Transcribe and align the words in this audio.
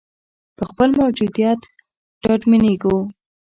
په 0.57 0.63
خپل 0.71 0.89
موجودیت 1.01 1.59
ډاډمنېږو. 2.23 2.95